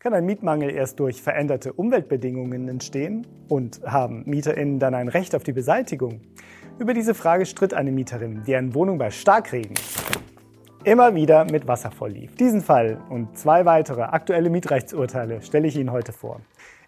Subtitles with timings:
[0.00, 3.26] Kann ein Mietmangel erst durch veränderte Umweltbedingungen entstehen?
[3.48, 6.20] Und haben MieterInnen dann ein Recht auf die Beseitigung?
[6.78, 9.74] Über diese Frage stritt eine Mieterin, deren Wohnung bei Starkregen
[10.84, 12.36] immer wieder mit Wasser volllief.
[12.36, 16.42] Diesen Fall und zwei weitere aktuelle Mietrechtsurteile stelle ich Ihnen heute vor.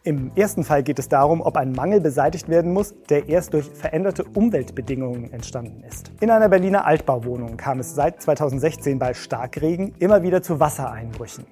[0.04, 3.68] Im ersten Fall geht es darum, ob ein Mangel beseitigt werden muss, der erst durch
[3.70, 6.12] veränderte Umweltbedingungen entstanden ist.
[6.20, 11.44] In einer Berliner Altbauwohnung kam es seit 2016 bei Starkregen immer wieder zu Wassereinbrüchen.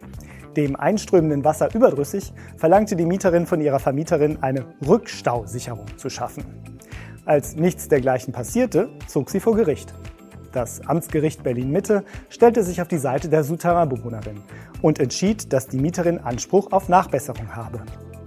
[0.59, 6.43] Dem einströmenden Wasser überdrüssig verlangte die Mieterin von ihrer Vermieterin eine Rückstausicherung zu schaffen.
[7.25, 9.95] Als nichts dergleichen passierte, zog sie vor Gericht.
[10.51, 14.41] Das Amtsgericht Berlin-Mitte stellte sich auf die Seite der Souterrain-Bewohnerin
[14.83, 17.81] und entschied, dass die Mieterin Anspruch auf Nachbesserung habe.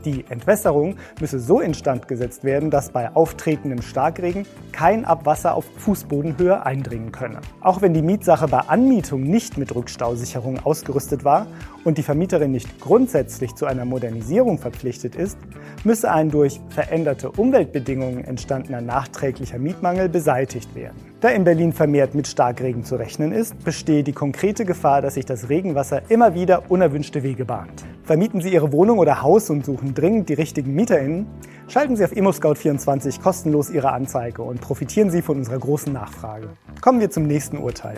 [0.06, 6.66] Die Entwässerung müsse so instand gesetzt werden, dass bei auftretendem Starkregen kein Abwasser auf Fußbodenhöhe
[6.66, 7.40] eindringen könne.
[7.62, 11.46] Auch wenn die Mietsache bei Anmietung nicht mit Rückstausicherung ausgerüstet war
[11.84, 15.38] und die Vermieterin nicht grundsätzlich zu einer Modernisierung verpflichtet ist,
[15.84, 21.11] müsse ein durch veränderte Umweltbedingungen entstandener nachträglicher Mietmangel beseitigt werden.
[21.22, 25.26] Da in Berlin vermehrt mit Starkregen zu rechnen ist, bestehe die konkrete Gefahr, dass sich
[25.26, 27.86] das Regenwasser immer wieder unerwünschte Wege bahnt.
[28.02, 31.28] Vermieten Sie Ihre Wohnung oder Haus und suchen dringend die richtigen MieterInnen?
[31.68, 36.50] Schalten Sie auf ImmoScout24 kostenlos Ihre Anzeige und profitieren Sie von unserer großen Nachfrage.
[36.82, 37.98] Kommen wir zum nächsten Urteil.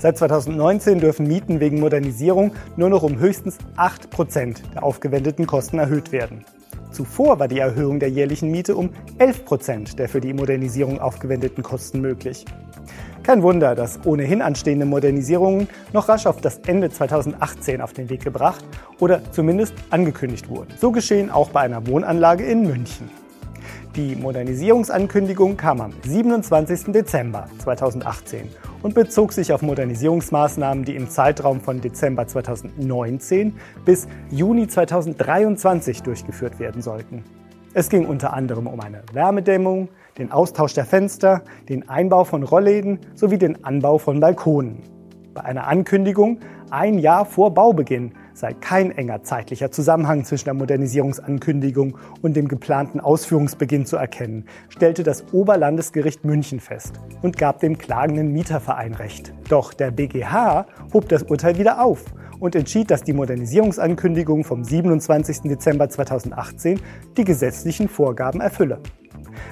[0.00, 6.10] Seit 2019 dürfen Mieten wegen Modernisierung nur noch um höchstens 8% der aufgewendeten Kosten erhöht
[6.10, 6.44] werden.
[6.92, 12.00] Zuvor war die Erhöhung der jährlichen Miete um 11% der für die Modernisierung aufgewendeten Kosten
[12.00, 12.44] möglich.
[13.22, 18.24] Kein Wunder, dass ohnehin anstehende Modernisierungen noch rasch auf das Ende 2018 auf den Weg
[18.24, 18.64] gebracht
[18.98, 20.74] oder zumindest angekündigt wurden.
[20.78, 23.21] So geschehen auch bei einer Wohnanlage in München.
[23.96, 26.94] Die Modernisierungsankündigung kam am 27.
[26.94, 28.48] Dezember 2018
[28.82, 33.54] und bezog sich auf Modernisierungsmaßnahmen, die im Zeitraum von Dezember 2019
[33.84, 37.22] bis Juni 2023 durchgeführt werden sollten.
[37.74, 42.98] Es ging unter anderem um eine Wärmedämmung, den Austausch der Fenster, den Einbau von Rollläden
[43.14, 44.78] sowie den Anbau von Balkonen.
[45.34, 51.98] Bei einer Ankündigung ein Jahr vor Baubeginn sei kein enger zeitlicher Zusammenhang zwischen der Modernisierungsankündigung
[52.22, 58.32] und dem geplanten Ausführungsbeginn zu erkennen, stellte das Oberlandesgericht München fest und gab dem klagenden
[58.32, 59.32] Mieterverein Recht.
[59.48, 62.04] Doch der BGH hob das Urteil wieder auf
[62.40, 65.42] und entschied, dass die Modernisierungsankündigung vom 27.
[65.42, 66.80] Dezember 2018
[67.16, 68.80] die gesetzlichen Vorgaben erfülle.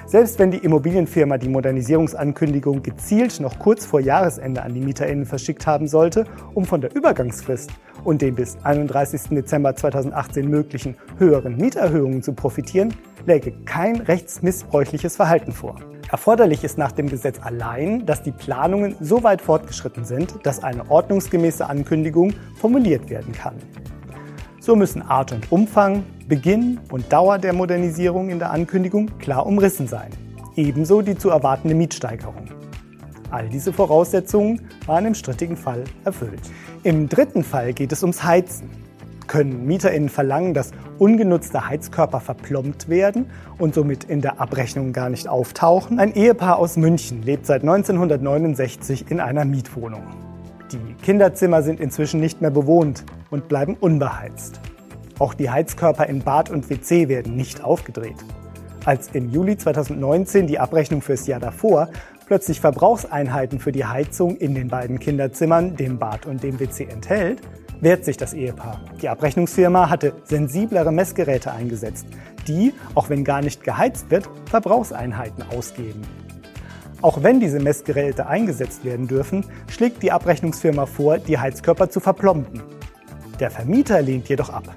[0.05, 5.67] Selbst wenn die Immobilienfirma die Modernisierungsankündigung gezielt noch kurz vor Jahresende an die MieterInnen verschickt
[5.67, 7.71] haben sollte, um von der Übergangsfrist
[8.03, 9.29] und den bis 31.
[9.29, 12.93] Dezember 2018 möglichen höheren Mieterhöhungen zu profitieren,
[13.25, 15.75] läge kein rechtsmissbräuchliches Verhalten vor.
[16.11, 20.89] Erforderlich ist nach dem Gesetz allein, dass die Planungen so weit fortgeschritten sind, dass eine
[20.91, 23.55] ordnungsgemäße Ankündigung formuliert werden kann.
[24.61, 29.87] So müssen Art und Umfang, Beginn und Dauer der Modernisierung in der Ankündigung klar umrissen
[29.87, 30.11] sein.
[30.55, 32.45] Ebenso die zu erwartende Mietsteigerung.
[33.31, 36.41] All diese Voraussetzungen waren im strittigen Fall erfüllt.
[36.83, 38.69] Im dritten Fall geht es ums Heizen.
[39.25, 45.27] Können MieterInnen verlangen, dass ungenutzte Heizkörper verplombt werden und somit in der Abrechnung gar nicht
[45.27, 45.97] auftauchen?
[45.97, 50.30] Ein Ehepaar aus München lebt seit 1969 in einer Mietwohnung.
[50.71, 54.61] Die Kinderzimmer sind inzwischen nicht mehr bewohnt und bleiben unbeheizt.
[55.19, 58.15] Auch die Heizkörper in Bad und WC werden nicht aufgedreht.
[58.85, 61.89] Als im Juli 2019 die Abrechnung fürs Jahr davor
[62.25, 67.41] plötzlich Verbrauchseinheiten für die Heizung in den beiden Kinderzimmern, dem Bad und dem WC enthält,
[67.81, 68.79] wehrt sich das Ehepaar.
[69.01, 72.07] Die Abrechnungsfirma hatte sensiblere Messgeräte eingesetzt,
[72.47, 76.01] die, auch wenn gar nicht geheizt wird, Verbrauchseinheiten ausgeben.
[77.01, 82.61] Auch wenn diese Messgeräte eingesetzt werden dürfen, schlägt die Abrechnungsfirma vor, die Heizkörper zu verplomben.
[83.39, 84.69] Der Vermieter lehnt jedoch ab.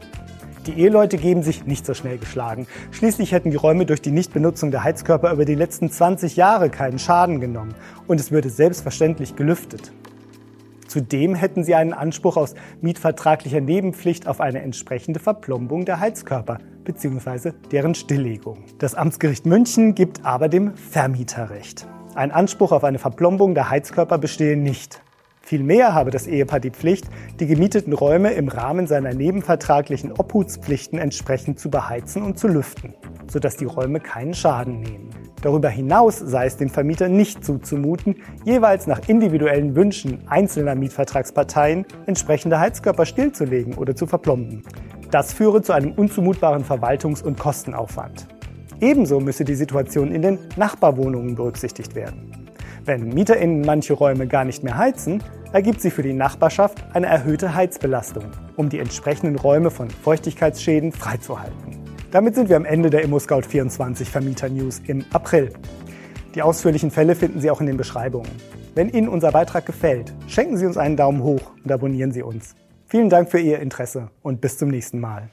[0.66, 2.66] Die Eheleute geben sich nicht so schnell geschlagen.
[2.90, 6.98] Schließlich hätten die Räume durch die Nichtbenutzung der Heizkörper über die letzten 20 Jahre keinen
[6.98, 7.74] Schaden genommen
[8.06, 9.92] und es würde selbstverständlich gelüftet.
[10.88, 17.52] Zudem hätten sie einen Anspruch aus mietvertraglicher Nebenpflicht auf eine entsprechende Verplombung der Heizkörper bzw.
[17.70, 18.64] deren Stilllegung.
[18.78, 21.87] Das Amtsgericht München gibt aber dem Vermieter Recht.
[22.14, 25.02] Ein Anspruch auf eine Verplombung der Heizkörper bestehe nicht.
[25.40, 27.06] Vielmehr habe das Ehepaar die Pflicht,
[27.40, 32.94] die gemieteten Räume im Rahmen seiner nebenvertraglichen Obhutspflichten entsprechend zu beheizen und zu lüften,
[33.28, 35.11] sodass die Räume keinen Schaden nehmen.
[35.43, 42.61] Darüber hinaus sei es dem Vermieter nicht zuzumuten, jeweils nach individuellen Wünschen einzelner Mietvertragsparteien entsprechende
[42.61, 44.62] Heizkörper stillzulegen oder zu verplomben.
[45.11, 48.28] Das führe zu einem unzumutbaren Verwaltungs- und Kostenaufwand.
[48.81, 52.49] Ebenso müsse die Situation in den Nachbarwohnungen berücksichtigt werden.
[52.85, 55.23] Wenn MieterInnen manche Räume gar nicht mehr heizen,
[55.53, 58.25] ergibt sie für die Nachbarschaft eine erhöhte Heizbelastung,
[58.56, 61.79] um die entsprechenden Räume von Feuchtigkeitsschäden freizuhalten.
[62.11, 65.53] Damit sind wir am Ende der ImmoScout24 Vermieter News im April.
[66.35, 68.31] Die ausführlichen Fälle finden Sie auch in den Beschreibungen.
[68.75, 72.55] Wenn Ihnen unser Beitrag gefällt, schenken Sie uns einen Daumen hoch und abonnieren Sie uns.
[72.87, 75.31] Vielen Dank für Ihr Interesse und bis zum nächsten Mal.